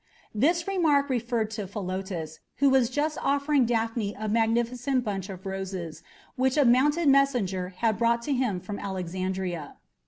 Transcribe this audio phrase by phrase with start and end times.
[0.33, 6.01] This remark referred to Philotas, who was just offering Daphne a magnificent bunch of roses,
[6.35, 9.75] which a mounted messenger had brought to him from Alexandria.